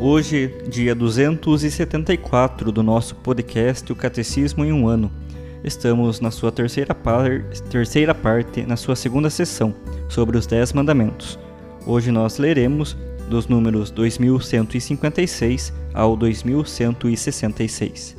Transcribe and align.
Hoje, 0.00 0.54
dia 0.68 0.94
274 0.94 2.70
do 2.70 2.84
nosso 2.84 3.16
podcast 3.16 3.90
O 3.90 3.96
Catecismo 3.96 4.64
em 4.64 4.72
um 4.72 4.86
Ano. 4.86 5.10
Estamos 5.64 6.20
na 6.20 6.30
sua 6.30 6.52
terceira, 6.52 6.94
par 6.94 7.42
terceira 7.68 8.14
parte, 8.14 8.62
na 8.62 8.76
sua 8.76 8.94
segunda 8.94 9.28
sessão, 9.28 9.74
sobre 10.08 10.38
os 10.38 10.46
Dez 10.46 10.72
Mandamentos. 10.72 11.36
Hoje 11.84 12.12
nós 12.12 12.38
leremos 12.38 12.96
dos 13.28 13.48
números 13.48 13.90
2156 13.90 15.72
ao 15.92 16.16
2166. 16.16 18.16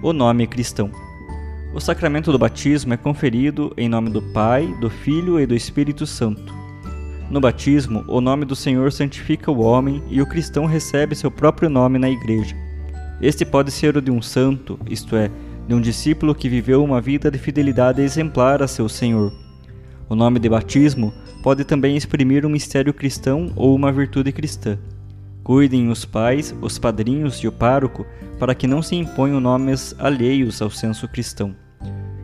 O 0.00 0.12
nome 0.12 0.46
cristão. 0.46 1.07
O 1.74 1.80
sacramento 1.80 2.32
do 2.32 2.38
batismo 2.38 2.94
é 2.94 2.96
conferido 2.96 3.74
em 3.76 3.90
nome 3.90 4.08
do 4.08 4.22
Pai, 4.22 4.66
do 4.80 4.88
Filho 4.88 5.38
e 5.38 5.46
do 5.46 5.54
Espírito 5.54 6.06
Santo. 6.06 6.54
No 7.30 7.40
batismo, 7.40 8.04
o 8.08 8.22
nome 8.22 8.46
do 8.46 8.56
Senhor 8.56 8.90
santifica 8.90 9.50
o 9.50 9.60
homem 9.60 10.02
e 10.08 10.22
o 10.22 10.26
cristão 10.26 10.64
recebe 10.64 11.14
seu 11.14 11.30
próprio 11.30 11.68
nome 11.68 11.98
na 11.98 12.08
igreja. 12.08 12.56
Este 13.20 13.44
pode 13.44 13.70
ser 13.70 13.98
o 13.98 14.00
de 14.00 14.10
um 14.10 14.22
santo, 14.22 14.80
isto 14.88 15.14
é, 15.14 15.30
de 15.68 15.74
um 15.74 15.80
discípulo 15.80 16.34
que 16.34 16.48
viveu 16.48 16.82
uma 16.82 17.02
vida 17.02 17.30
de 17.30 17.38
fidelidade 17.38 18.00
exemplar 18.00 18.62
a 18.62 18.66
seu 18.66 18.88
Senhor. 18.88 19.30
O 20.08 20.14
nome 20.14 20.38
de 20.38 20.48
batismo 20.48 21.12
pode 21.42 21.64
também 21.64 21.98
exprimir 21.98 22.46
um 22.46 22.50
mistério 22.50 22.94
cristão 22.94 23.52
ou 23.54 23.74
uma 23.74 23.92
virtude 23.92 24.32
cristã. 24.32 24.78
Cuidem 25.48 25.88
os 25.88 26.04
pais, 26.04 26.54
os 26.60 26.78
padrinhos 26.78 27.36
e 27.38 27.48
o 27.48 27.52
pároco 27.52 28.04
para 28.38 28.54
que 28.54 28.66
não 28.66 28.82
se 28.82 28.94
imponham 28.94 29.40
nomes 29.40 29.96
alheios 29.98 30.60
ao 30.60 30.68
senso 30.68 31.08
cristão. 31.08 31.56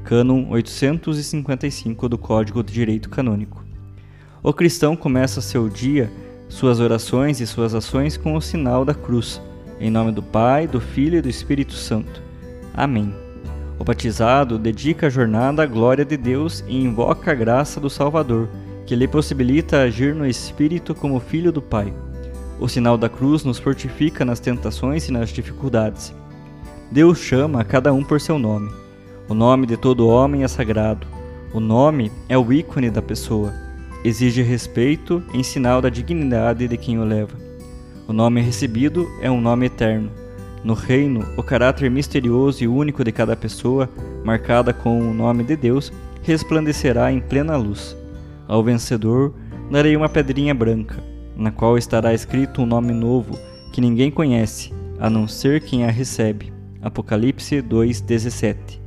Cânon 0.04 0.50
855 0.50 2.06
do 2.06 2.18
Código 2.18 2.62
de 2.62 2.74
Direito 2.74 3.08
Canônico. 3.08 3.64
O 4.42 4.52
cristão 4.52 4.94
começa 4.94 5.40
seu 5.40 5.70
dia, 5.70 6.12
suas 6.50 6.80
orações 6.80 7.40
e 7.40 7.46
suas 7.46 7.74
ações 7.74 8.18
com 8.18 8.34
o 8.34 8.42
sinal 8.42 8.84
da 8.84 8.92
cruz, 8.92 9.40
em 9.80 9.90
nome 9.90 10.12
do 10.12 10.22
Pai, 10.22 10.66
do 10.66 10.78
Filho 10.78 11.16
e 11.16 11.22
do 11.22 11.28
Espírito 11.30 11.72
Santo. 11.72 12.22
Amém. 12.74 13.10
O 13.78 13.84
batizado 13.84 14.58
dedica 14.58 15.06
a 15.06 15.10
jornada 15.10 15.62
à 15.62 15.66
glória 15.66 16.04
de 16.04 16.18
Deus 16.18 16.62
e 16.68 16.76
invoca 16.76 17.30
a 17.30 17.34
graça 17.34 17.80
do 17.80 17.88
Salvador, 17.88 18.50
que 18.84 18.94
lhe 18.94 19.08
possibilita 19.08 19.80
agir 19.80 20.14
no 20.14 20.26
Espírito 20.26 20.94
como 20.94 21.18
filho 21.18 21.50
do 21.50 21.62
Pai. 21.62 21.90
O 22.60 22.68
sinal 22.68 22.96
da 22.96 23.08
cruz 23.08 23.44
nos 23.44 23.58
fortifica 23.58 24.24
nas 24.24 24.40
tentações 24.40 25.08
e 25.08 25.12
nas 25.12 25.30
dificuldades. 25.30 26.14
Deus 26.90 27.18
chama 27.18 27.60
a 27.60 27.64
cada 27.64 27.92
um 27.92 28.04
por 28.04 28.20
seu 28.20 28.38
nome. 28.38 28.70
O 29.28 29.34
nome 29.34 29.66
de 29.66 29.76
todo 29.76 30.08
homem 30.08 30.44
é 30.44 30.48
sagrado. 30.48 31.06
O 31.52 31.60
nome 31.60 32.10
é 32.28 32.38
o 32.38 32.52
ícone 32.52 32.90
da 32.90 33.02
pessoa. 33.02 33.52
Exige 34.04 34.42
respeito 34.42 35.22
em 35.32 35.42
sinal 35.42 35.80
da 35.80 35.88
dignidade 35.88 36.68
de 36.68 36.76
quem 36.76 36.98
o 36.98 37.04
leva. 37.04 37.36
O 38.06 38.12
nome 38.12 38.40
recebido 38.40 39.08
é 39.20 39.30
um 39.30 39.40
nome 39.40 39.66
eterno 39.66 40.24
no 40.64 40.72
reino, 40.72 41.28
o 41.36 41.42
caráter 41.42 41.90
misterioso 41.90 42.64
e 42.64 42.66
único 42.66 43.04
de 43.04 43.12
cada 43.12 43.36
pessoa, 43.36 43.88
marcada 44.24 44.72
com 44.72 44.98
o 44.98 45.12
nome 45.12 45.44
de 45.44 45.54
Deus, 45.54 45.92
resplandecerá 46.22 47.12
em 47.12 47.20
plena 47.20 47.54
luz. 47.54 47.94
Ao 48.48 48.64
vencedor, 48.64 49.34
darei 49.70 49.94
uma 49.94 50.08
pedrinha 50.08 50.54
branca, 50.54 51.04
na 51.36 51.50
qual 51.50 51.76
estará 51.76 52.14
escrito 52.14 52.62
um 52.62 52.66
nome 52.66 52.92
novo 52.92 53.38
que 53.72 53.80
ninguém 53.80 54.10
conhece, 54.10 54.72
a 54.98 55.10
não 55.10 55.26
ser 55.26 55.60
quem 55.60 55.84
a 55.84 55.90
recebe. 55.90 56.52
Apocalipse 56.80 57.60
2:17. 57.60 58.80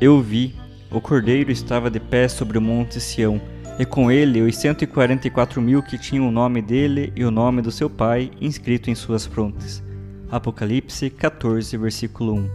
Eu 0.00 0.20
vi, 0.20 0.54
o 0.90 1.00
cordeiro 1.00 1.50
estava 1.50 1.90
de 1.90 1.98
pé 1.98 2.28
sobre 2.28 2.58
o 2.58 2.60
monte 2.60 3.00
Sião, 3.00 3.40
e 3.78 3.84
com 3.84 4.10
ele 4.10 4.42
os 4.42 4.56
144 4.56 5.60
mil 5.60 5.82
que 5.82 5.98
tinham 5.98 6.28
o 6.28 6.32
nome 6.32 6.62
dele 6.62 7.12
e 7.14 7.24
o 7.24 7.30
nome 7.30 7.60
do 7.62 7.70
seu 7.70 7.88
pai 7.88 8.30
inscrito 8.40 8.90
em 8.90 8.94
suas 8.94 9.26
frontes. 9.26 9.82
Apocalipse 10.30 11.08
14, 11.10 11.76
versículo 11.76 12.34
1. 12.34 12.50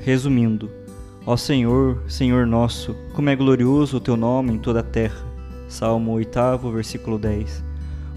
Resumindo, 0.00 0.70
ó 1.24 1.36
Senhor, 1.36 2.02
Senhor 2.08 2.46
nosso, 2.46 2.94
como 3.14 3.30
é 3.30 3.36
glorioso 3.36 3.96
o 3.96 4.00
teu 4.00 4.16
nome 4.16 4.52
em 4.52 4.58
toda 4.58 4.80
a 4.80 4.84
terra. 4.84 5.24
Salmo 5.66 6.12
8, 6.12 6.58
versículo 6.70 7.18
10. 7.18 7.63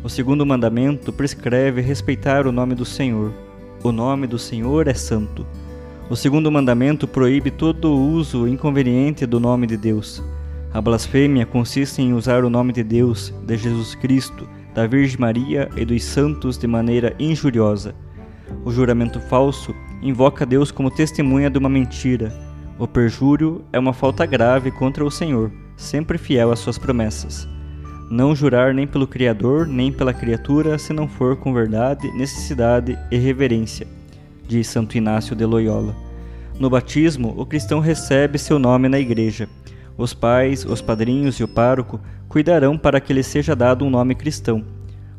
O 0.03 0.09
segundo 0.09 0.46
mandamento 0.46 1.12
prescreve 1.12 1.81
respeitar 1.81 2.47
o 2.47 2.52
nome 2.52 2.75
do 2.75 2.85
Senhor. 2.85 3.34
O 3.84 3.91
nome 3.91 4.28
do 4.28 4.40
Senhor 4.40 4.88
é 4.88 4.94
santo. 4.94 5.46
O 6.09 6.16
segundo 6.16 6.52
mandamento 6.52 7.08
proíbe 7.08 7.52
todo 7.52 7.94
uso 7.94 8.47
inconveniente 8.47 9.25
do 9.25 9.40
nome 9.40 9.68
de 9.68 9.78
Deus. 9.78 10.24
A 10.74 10.80
blasfêmia 10.80 11.46
consiste 11.46 12.02
em 12.02 12.13
usar 12.13 12.44
o 12.44 12.50
nome 12.50 12.72
de 12.74 12.84
Deus, 12.84 13.34
de 13.46 13.58
Jesus 13.58 13.96
Cristo, 13.96 14.47
da 14.74 14.85
Virgem 14.85 15.19
Maria 15.19 15.69
e 15.75 15.84
dos 15.84 16.03
santos 16.03 16.58
de 16.58 16.68
maneira 16.68 17.16
injuriosa 17.19 17.96
o 18.64 18.72
juramento 18.72 19.19
falso 19.19 19.74
invoca 20.02 20.46
Deus 20.46 20.72
como 20.72 20.91
testemunha 20.91 21.50
de 21.50 21.58
uma 21.58 21.69
mentira. 21.69 22.34
O 22.78 22.88
perjúrio 22.88 23.64
é 23.72 23.79
uma 23.79 23.94
falta 23.94 24.25
grave 24.25 24.72
contra 24.72 25.03
o 25.03 25.12
Senhor, 25.12 25.52
sempre 25.75 26.18
fiel 26.18 26.52
às 26.52 26.59
suas 26.59 26.78
promessas. 26.78 27.47
Não 28.09 28.35
jurar 28.35 28.73
nem 28.73 28.88
pelo 28.88 29.07
Criador, 29.07 29.68
nem 29.68 29.91
pela 29.91 30.13
criatura, 30.13 30.78
se 30.78 30.94
não 30.94 31.07
for 31.07 31.35
com 31.35 31.53
verdade, 31.53 32.12
necessidade 32.12 32.97
e 33.12 33.18
reverência, 33.18 33.88
diz 34.47 34.68
Santo 34.68 34.97
Inácio 34.97 35.35
de 35.35 35.45
Loyola. 35.45 35.95
No 36.59 36.69
batismo, 36.69 37.34
o 37.38 37.46
cristão 37.46 37.79
recebe 37.79 38.38
seu 38.38 38.57
nome 38.57 38.88
na 38.88 39.00
igreja. 39.00 39.47
Os 39.97 40.13
pais, 40.13 40.66
os 40.66 40.81
padrinhos 40.81 41.35
e 41.40 41.44
o 41.44 41.47
pároco 41.47 42.00
cuidarão 42.29 42.78
para 42.78 43.00
que 43.00 43.13
lhe 43.13 43.23
seja 43.23 43.56
dado 43.56 43.84
um 43.85 43.90
nome 43.90 44.16
cristão 44.16 44.63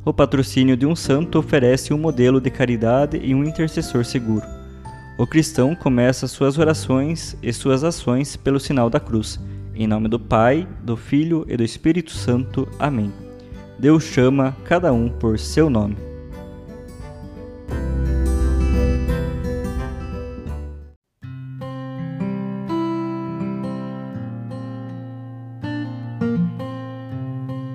o 0.09 0.13
patrocínio 0.13 0.75
de 0.75 0.87
um 0.87 0.97
santo 0.97 1.39
oferece 1.39 1.93
um 1.93 1.99
modelo 1.99 2.41
de 2.41 2.51
caridade 2.51 3.21
e 3.23 3.35
um 3.35 3.45
intercessor 3.45 4.07
seguro. 4.07 4.47
O 5.19 5.27
cristão 5.27 5.75
começa 5.75 6.27
suas 6.27 6.59
orações 6.59 7.37
e 7.43 7.53
suas 7.53 7.85
ações 7.85 8.35
pelo 8.35 8.59
sinal 8.59 8.89
da 8.89 8.99
cruz. 8.99 9.39
Em 9.81 9.87
nome 9.87 10.09
do 10.09 10.19
Pai, 10.19 10.67
do 10.83 10.97
Filho 10.97 11.47
e 11.49 11.57
do 11.57 11.63
Espírito 11.63 12.11
Santo. 12.11 12.67
Amém. 12.81 13.13
Deus 13.79 14.03
chama 14.03 14.57
cada 14.65 14.93
um 14.93 15.09
por 15.09 15.39
seu 15.39 15.71
nome. 15.71 15.97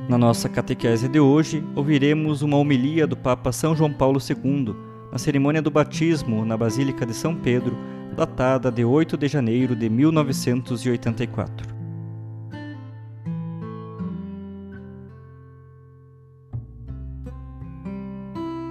Na 0.10 0.18
nossa 0.18 0.50
catequese 0.50 1.08
de 1.08 1.22
hoje, 1.22 1.64
ouviremos 1.74 2.42
uma 2.42 2.58
homilia 2.58 3.08
do 3.08 3.16
Papa 3.16 3.54
São 3.54 3.74
João 3.74 3.94
Paulo 3.94 4.20
II, 4.20 4.76
na 5.10 5.18
cerimônia 5.18 5.62
do 5.62 5.72
batismo 5.72 6.44
na 6.44 6.58
Basílica 6.58 7.06
de 7.06 7.14
São 7.14 7.34
Pedro, 7.34 7.78
datada 8.14 8.70
de 8.70 8.84
8 8.84 9.18
de 9.18 9.30
janeiro 9.30 9.74
de 9.74 9.90
1984. 9.90 11.73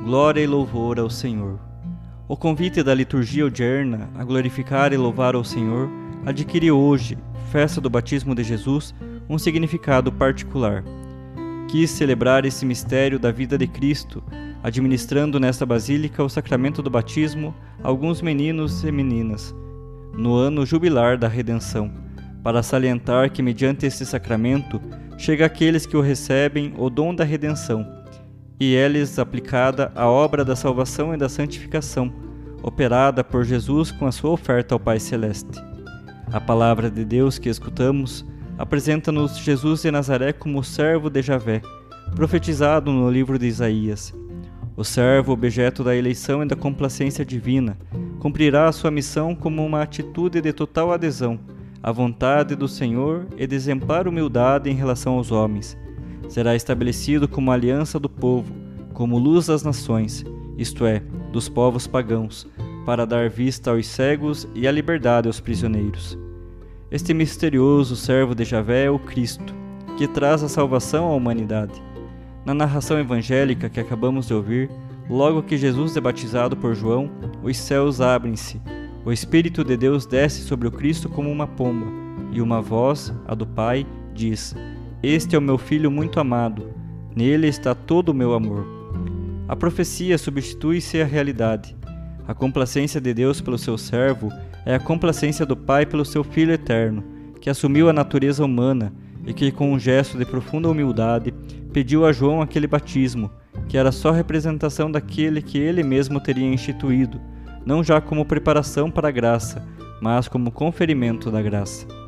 Glória 0.04 0.40
e 0.40 0.46
louvor 0.46 0.98
ao 0.98 1.08
Senhor. 1.08 1.58
O 2.28 2.36
convite 2.36 2.82
da 2.82 2.94
liturgia 2.94 3.46
odierna 3.46 4.10
a 4.14 4.24
glorificar 4.24 4.92
e 4.92 4.96
louvar 4.96 5.34
ao 5.34 5.44
Senhor 5.44 5.88
adquire 6.26 6.70
hoje, 6.70 7.16
festa 7.50 7.80
do 7.80 7.90
batismo 7.90 8.34
de 8.34 8.42
Jesus, 8.42 8.94
um 9.28 9.38
significado 9.38 10.10
particular 10.12 10.84
quis 11.72 11.90
celebrar 11.90 12.44
esse 12.44 12.66
mistério 12.66 13.18
da 13.18 13.32
vida 13.32 13.56
de 13.56 13.66
Cristo, 13.66 14.22
administrando 14.62 15.40
nesta 15.40 15.64
basílica 15.64 16.22
o 16.22 16.28
sacramento 16.28 16.82
do 16.82 16.90
batismo 16.90 17.54
a 17.82 17.88
alguns 17.88 18.20
meninos 18.20 18.84
e 18.84 18.92
meninas, 18.92 19.54
no 20.12 20.34
ano 20.34 20.66
jubilar 20.66 21.16
da 21.16 21.28
redenção, 21.28 21.90
para 22.42 22.62
salientar 22.62 23.30
que 23.30 23.40
mediante 23.40 23.86
este 23.86 24.04
sacramento 24.04 24.82
chega 25.16 25.46
àqueles 25.46 25.86
que 25.86 25.96
o 25.96 26.02
recebem 26.02 26.74
o 26.76 26.90
dom 26.90 27.14
da 27.14 27.24
redenção, 27.24 28.01
e 28.62 28.76
é-lhes 28.76 29.18
aplicada 29.18 29.90
a 29.92 30.06
obra 30.06 30.44
da 30.44 30.54
salvação 30.54 31.12
e 31.12 31.16
da 31.16 31.28
santificação, 31.28 32.12
operada 32.62 33.24
por 33.24 33.44
Jesus 33.44 33.90
com 33.90 34.06
a 34.06 34.12
sua 34.12 34.30
oferta 34.30 34.72
ao 34.72 34.78
Pai 34.78 35.00
Celeste. 35.00 35.60
A 36.32 36.40
palavra 36.40 36.88
de 36.88 37.04
Deus 37.04 37.40
que 37.40 37.48
escutamos 37.48 38.24
apresenta-nos 38.56 39.36
Jesus 39.36 39.82
de 39.82 39.90
Nazaré 39.90 40.32
como 40.32 40.62
servo 40.62 41.10
de 41.10 41.20
Javé, 41.22 41.60
profetizado 42.14 42.92
no 42.92 43.10
livro 43.10 43.36
de 43.36 43.46
Isaías. 43.46 44.14
O 44.76 44.84
servo, 44.84 45.32
objeto 45.32 45.82
da 45.82 45.96
eleição 45.96 46.40
e 46.44 46.46
da 46.46 46.54
complacência 46.54 47.24
divina, 47.24 47.76
cumprirá 48.20 48.68
a 48.68 48.72
sua 48.72 48.92
missão 48.92 49.34
como 49.34 49.66
uma 49.66 49.82
atitude 49.82 50.40
de 50.40 50.52
total 50.52 50.92
adesão 50.92 51.36
à 51.82 51.90
vontade 51.90 52.54
do 52.54 52.68
Senhor 52.68 53.26
e 53.36 53.44
de 53.44 53.56
exemplar 53.56 54.06
humildade 54.06 54.70
em 54.70 54.74
relação 54.74 55.14
aos 55.14 55.32
homens. 55.32 55.76
Será 56.32 56.56
estabelecido 56.56 57.28
como 57.28 57.52
aliança 57.52 58.00
do 58.00 58.08
povo, 58.08 58.50
como 58.94 59.18
luz 59.18 59.48
das 59.48 59.62
nações, 59.62 60.24
isto 60.56 60.86
é, 60.86 61.02
dos 61.30 61.46
povos 61.46 61.86
pagãos, 61.86 62.48
para 62.86 63.04
dar 63.04 63.28
vista 63.28 63.70
aos 63.70 63.86
cegos 63.86 64.48
e 64.54 64.66
a 64.66 64.72
liberdade 64.72 65.26
aos 65.26 65.40
prisioneiros. 65.40 66.18
Este 66.90 67.12
misterioso 67.12 67.94
servo 67.96 68.34
de 68.34 68.44
Javé 68.44 68.86
é 68.86 68.90
o 68.90 68.98
Cristo, 68.98 69.54
que 69.98 70.08
traz 70.08 70.42
a 70.42 70.48
salvação 70.48 71.04
à 71.04 71.14
humanidade. 71.14 71.74
Na 72.46 72.54
narração 72.54 72.98
evangélica 72.98 73.68
que 73.68 73.78
acabamos 73.78 74.28
de 74.28 74.32
ouvir, 74.32 74.70
logo 75.10 75.42
que 75.42 75.58
Jesus 75.58 75.94
é 75.98 76.00
batizado 76.00 76.56
por 76.56 76.74
João, 76.74 77.10
os 77.42 77.58
céus 77.58 78.00
abrem-se, 78.00 78.58
o 79.04 79.12
Espírito 79.12 79.62
de 79.62 79.76
Deus 79.76 80.06
desce 80.06 80.40
sobre 80.44 80.66
o 80.66 80.72
Cristo 80.72 81.10
como 81.10 81.30
uma 81.30 81.46
pomba, 81.46 81.88
e 82.32 82.40
uma 82.40 82.62
voz, 82.62 83.12
a 83.28 83.34
do 83.34 83.46
Pai, 83.46 83.86
diz: 84.14 84.54
Este 85.02 85.34
é 85.34 85.38
o 85.38 85.42
meu 85.42 85.58
filho 85.58 85.90
muito 85.90 86.20
amado, 86.20 86.72
nele 87.16 87.48
está 87.48 87.74
todo 87.74 88.10
o 88.10 88.14
meu 88.14 88.34
amor. 88.34 88.64
A 89.48 89.56
profecia 89.56 90.16
substitui-se 90.16 91.02
à 91.02 91.04
realidade. 91.04 91.76
A 92.28 92.32
complacência 92.32 93.00
de 93.00 93.12
Deus 93.12 93.40
pelo 93.40 93.58
seu 93.58 93.76
servo 93.76 94.30
é 94.64 94.76
a 94.76 94.78
complacência 94.78 95.44
do 95.44 95.56
Pai 95.56 95.84
pelo 95.84 96.04
seu 96.04 96.22
Filho 96.22 96.52
eterno, 96.52 97.02
que 97.40 97.50
assumiu 97.50 97.88
a 97.88 97.92
natureza 97.92 98.44
humana 98.44 98.92
e 99.26 99.34
que, 99.34 99.50
com 99.50 99.72
um 99.72 99.78
gesto 99.78 100.16
de 100.16 100.24
profunda 100.24 100.70
humildade, 100.70 101.34
pediu 101.72 102.06
a 102.06 102.12
João 102.12 102.40
aquele 102.40 102.68
batismo, 102.68 103.28
que 103.68 103.76
era 103.76 103.90
só 103.90 104.12
representação 104.12 104.88
daquele 104.88 105.42
que 105.42 105.58
ele 105.58 105.82
mesmo 105.82 106.20
teria 106.20 106.46
instituído, 106.46 107.20
não 107.66 107.82
já 107.82 108.00
como 108.00 108.24
preparação 108.24 108.88
para 108.88 109.08
a 109.08 109.12
graça, 109.12 109.66
mas 110.00 110.28
como 110.28 110.52
conferimento 110.52 111.28
da 111.28 111.42
graça. 111.42 112.01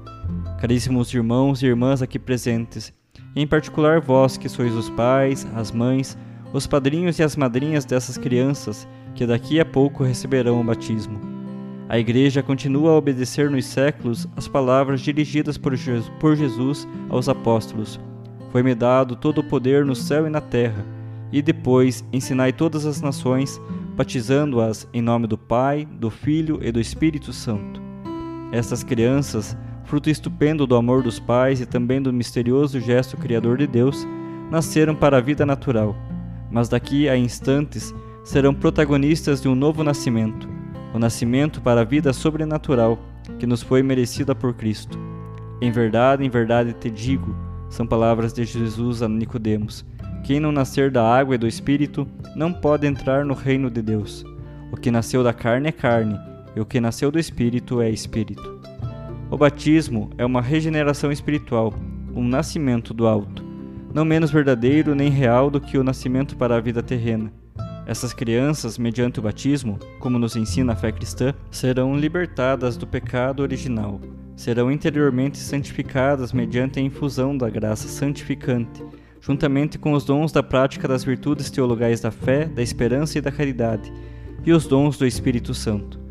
Caríssimos 0.64 1.12
irmãos 1.12 1.62
e 1.62 1.66
irmãs 1.66 2.00
aqui 2.00 2.18
presentes, 2.18 2.90
em 3.36 3.46
particular 3.46 4.00
vós 4.00 4.38
que 4.38 4.48
sois 4.48 4.74
os 4.74 4.88
pais, 4.88 5.46
as 5.54 5.70
mães, 5.70 6.16
os 6.54 6.66
padrinhos 6.66 7.18
e 7.18 7.22
as 7.22 7.36
madrinhas 7.36 7.84
dessas 7.84 8.16
crianças 8.16 8.88
que 9.14 9.26
daqui 9.26 9.60
a 9.60 9.64
pouco 9.66 10.02
receberão 10.02 10.58
o 10.58 10.64
batismo. 10.64 11.20
A 11.86 11.98
Igreja 11.98 12.42
continua 12.42 12.92
a 12.92 12.96
obedecer 12.96 13.50
nos 13.50 13.66
séculos 13.66 14.26
as 14.34 14.48
palavras 14.48 15.02
dirigidas 15.02 15.58
por 15.58 15.76
Jesus 16.34 16.88
aos 17.10 17.28
apóstolos. 17.28 18.00
Foi-me 18.50 18.74
dado 18.74 19.16
todo 19.16 19.42
o 19.42 19.44
poder 19.44 19.84
no 19.84 19.94
céu 19.94 20.26
e 20.26 20.30
na 20.30 20.40
terra, 20.40 20.82
e 21.30 21.42
depois 21.42 22.02
ensinai 22.10 22.54
todas 22.54 22.86
as 22.86 23.02
nações, 23.02 23.60
batizando-as 23.94 24.88
em 24.94 25.02
nome 25.02 25.26
do 25.26 25.36
Pai, 25.36 25.86
do 26.00 26.08
Filho 26.08 26.58
e 26.62 26.72
do 26.72 26.80
Espírito 26.80 27.34
Santo. 27.34 27.82
Estas 28.50 28.82
crianças, 28.82 29.54
fruto 29.84 30.10
estupendo 30.10 30.66
do 30.66 30.76
amor 30.76 31.02
dos 31.02 31.18
pais 31.18 31.60
e 31.60 31.66
também 31.66 32.00
do 32.00 32.12
misterioso 32.12 32.80
gesto 32.80 33.16
criador 33.16 33.58
de 33.58 33.66
Deus, 33.66 34.06
nasceram 34.50 34.94
para 34.94 35.18
a 35.18 35.20
vida 35.20 35.44
natural, 35.46 35.96
mas 36.50 36.68
daqui 36.68 37.08
a 37.08 37.16
instantes 37.16 37.94
serão 38.22 38.54
protagonistas 38.54 39.40
de 39.40 39.48
um 39.48 39.54
novo 39.54 39.82
nascimento, 39.84 40.48
o 40.94 40.98
nascimento 40.98 41.60
para 41.60 41.82
a 41.82 41.84
vida 41.84 42.12
sobrenatural 42.12 42.98
que 43.38 43.46
nos 43.46 43.62
foi 43.62 43.82
merecida 43.82 44.34
por 44.34 44.54
Cristo. 44.54 44.98
Em 45.60 45.70
verdade, 45.70 46.24
em 46.24 46.28
verdade 46.28 46.72
te 46.72 46.90
digo, 46.90 47.34
são 47.68 47.86
palavras 47.86 48.32
de 48.32 48.44
Jesus 48.44 49.02
a 49.02 49.08
Nicodemos, 49.08 49.84
quem 50.24 50.40
não 50.40 50.50
nascer 50.50 50.90
da 50.90 51.04
água 51.06 51.34
e 51.34 51.38
do 51.38 51.46
espírito 51.46 52.08
não 52.34 52.50
pode 52.52 52.86
entrar 52.86 53.24
no 53.24 53.34
reino 53.34 53.70
de 53.70 53.82
Deus. 53.82 54.24
O 54.72 54.76
que 54.76 54.90
nasceu 54.90 55.22
da 55.22 55.34
carne 55.34 55.68
é 55.68 55.72
carne, 55.72 56.18
e 56.56 56.60
o 56.60 56.64
que 56.64 56.80
nasceu 56.80 57.10
do 57.10 57.18
espírito 57.18 57.80
é 57.82 57.90
espírito. 57.90 58.53
O 59.34 59.36
batismo 59.36 60.10
é 60.16 60.24
uma 60.24 60.40
regeneração 60.40 61.10
espiritual, 61.10 61.74
um 62.14 62.22
nascimento 62.22 62.94
do 62.94 63.04
alto, 63.04 63.44
não 63.92 64.04
menos 64.04 64.30
verdadeiro 64.30 64.94
nem 64.94 65.10
real 65.10 65.50
do 65.50 65.60
que 65.60 65.76
o 65.76 65.82
nascimento 65.82 66.36
para 66.36 66.54
a 66.54 66.60
vida 66.60 66.80
terrena. 66.84 67.32
Essas 67.84 68.14
crianças, 68.14 68.78
mediante 68.78 69.18
o 69.18 69.22
batismo, 69.22 69.76
como 69.98 70.20
nos 70.20 70.36
ensina 70.36 70.72
a 70.74 70.76
fé 70.76 70.92
cristã, 70.92 71.34
serão 71.50 71.96
libertadas 71.96 72.76
do 72.76 72.86
pecado 72.86 73.40
original, 73.40 74.00
serão 74.36 74.70
interiormente 74.70 75.38
santificadas 75.38 76.32
mediante 76.32 76.78
a 76.78 76.82
infusão 76.82 77.36
da 77.36 77.50
graça 77.50 77.88
santificante, 77.88 78.84
juntamente 79.20 79.80
com 79.80 79.94
os 79.94 80.04
dons 80.04 80.30
da 80.30 80.44
prática 80.44 80.86
das 80.86 81.02
virtudes 81.02 81.50
teologais 81.50 82.00
da 82.00 82.12
fé, 82.12 82.44
da 82.44 82.62
esperança 82.62 83.18
e 83.18 83.20
da 83.20 83.32
caridade, 83.32 83.92
e 84.46 84.52
os 84.52 84.64
dons 84.64 84.96
do 84.96 85.04
Espírito 85.04 85.52
Santo. 85.52 86.03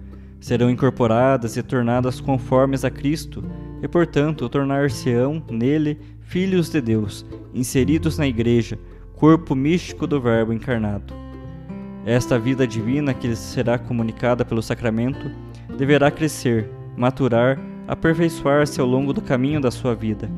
Serão 0.44 0.69
incorporadas 0.69 1.56
e 1.56 1.63
tornadas 1.63 2.19
conformes 2.19 2.84
a 2.84 2.92
Cristo, 2.92 3.42
e 3.81 3.88
portanto 3.88 4.50
tornar-se-ão 4.50 5.42
nele 5.50 5.98
filhos 6.19 6.69
de 6.69 6.81
Deus, 6.81 7.25
inseridos 7.54 8.18
na 8.18 8.28
Igreja, 8.28 8.78
corpo 9.16 9.56
místico 9.56 10.06
do 10.06 10.19
Verbo 10.19 10.51
encarnado. 10.51 11.13
Esta 12.06 12.38
vida 12.38 12.68
divina 12.68 13.13
que 13.13 13.25
lhes 13.25 13.40
será 13.40 13.80
comunicada 13.80 14.44
pelo 14.44 14.62
sacramento 14.62 15.31
deverá 15.78 16.12
crescer, 16.12 16.69
maturar, 16.98 17.57
aperfeiçoar-se 17.88 18.81
ao 18.81 18.85
longo 18.85 19.14
do 19.14 19.21
caminho 19.21 19.62
da 19.62 19.71
sua 19.71 19.95
vida. 19.95 20.30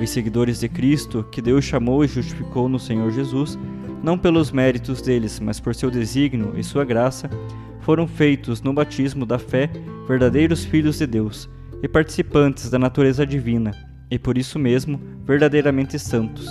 Os 0.00 0.08
seguidores 0.08 0.60
de 0.60 0.70
Cristo, 0.70 1.22
que 1.30 1.42
Deus 1.42 1.66
chamou 1.66 2.02
e 2.02 2.08
justificou 2.08 2.66
no 2.66 2.78
Senhor 2.78 3.10
Jesus, 3.10 3.58
não 4.02 4.16
pelos 4.16 4.50
méritos 4.50 5.02
deles, 5.02 5.38
mas 5.38 5.60
por 5.60 5.74
seu 5.74 5.90
desígnio 5.90 6.54
e 6.56 6.64
sua 6.64 6.82
graça, 6.82 7.28
foram 7.84 8.06
feitos 8.06 8.62
no 8.62 8.72
batismo 8.72 9.26
da 9.26 9.38
fé 9.38 9.70
verdadeiros 10.08 10.64
filhos 10.64 10.98
de 10.98 11.06
Deus 11.06 11.48
e 11.82 11.86
participantes 11.88 12.70
da 12.70 12.78
natureza 12.78 13.26
divina, 13.26 13.72
e 14.10 14.18
por 14.18 14.38
isso 14.38 14.58
mesmo 14.58 14.98
verdadeiramente 15.26 15.98
santos. 15.98 16.48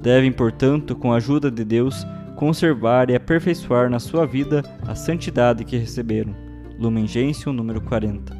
Devem, 0.00 0.30
portanto, 0.30 0.94
com 0.94 1.12
a 1.12 1.16
ajuda 1.16 1.50
de 1.50 1.64
Deus, 1.64 2.06
conservar 2.36 3.10
e 3.10 3.16
aperfeiçoar 3.16 3.90
na 3.90 3.98
sua 3.98 4.24
vida 4.24 4.62
a 4.86 4.94
santidade 4.94 5.64
que 5.64 5.76
receberam. 5.76 6.34
Lumen 6.78 7.06
Gentium, 7.06 7.52
número 7.52 7.80
40. 7.80 8.34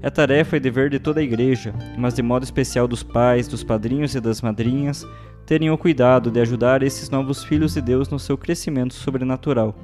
É 0.00 0.08
tarefa 0.08 0.56
e 0.56 0.60
dever 0.60 0.88
de 0.88 0.98
toda 0.98 1.20
a 1.20 1.22
Igreja, 1.22 1.74
mas 1.98 2.14
de 2.14 2.22
modo 2.22 2.42
especial 2.42 2.88
dos 2.88 3.02
pais, 3.02 3.46
dos 3.48 3.62
padrinhos 3.62 4.14
e 4.14 4.20
das 4.20 4.40
madrinhas, 4.40 5.06
terem 5.44 5.70
o 5.70 5.78
cuidado 5.78 6.30
de 6.30 6.40
ajudar 6.40 6.82
esses 6.82 7.10
novos 7.10 7.44
filhos 7.44 7.74
de 7.74 7.82
Deus 7.82 8.08
no 8.08 8.18
seu 8.18 8.36
crescimento 8.36 8.94
sobrenatural, 8.94 9.76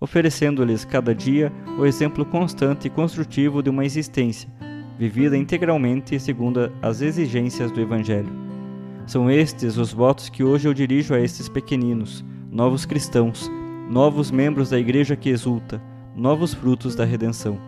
oferecendo-lhes 0.00 0.84
cada 0.84 1.14
dia 1.14 1.52
o 1.78 1.84
exemplo 1.84 2.24
constante 2.24 2.86
e 2.86 2.90
construtivo 2.90 3.62
de 3.62 3.70
uma 3.70 3.84
existência, 3.84 4.48
vivida 4.98 5.36
integralmente 5.36 6.18
segundo 6.18 6.72
as 6.82 7.00
exigências 7.00 7.70
do 7.70 7.80
Evangelho. 7.80 8.30
São 9.06 9.30
estes 9.30 9.76
os 9.76 9.92
votos 9.92 10.28
que 10.28 10.44
hoje 10.44 10.68
eu 10.68 10.74
dirijo 10.74 11.14
a 11.14 11.20
estes 11.20 11.48
pequeninos, 11.48 12.24
novos 12.50 12.84
cristãos, 12.84 13.50
novos 13.88 14.30
membros 14.30 14.70
da 14.70 14.78
igreja 14.78 15.16
que 15.16 15.30
exulta, 15.30 15.82
novos 16.14 16.52
frutos 16.52 16.94
da 16.94 17.04
redenção. 17.04 17.58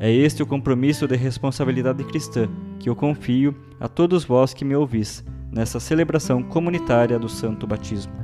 É 0.00 0.10
este 0.10 0.42
o 0.42 0.46
compromisso 0.46 1.06
de 1.06 1.16
responsabilidade 1.16 2.02
cristã 2.04 2.48
que 2.80 2.88
eu 2.88 2.96
confio 2.96 3.54
a 3.78 3.88
todos 3.88 4.24
vós 4.24 4.52
que 4.52 4.64
me 4.64 4.74
ouvis 4.74 5.24
nessa 5.52 5.78
celebração 5.78 6.42
comunitária 6.42 7.18
do 7.18 7.28
Santo 7.28 7.66
Batismo. 7.66 8.23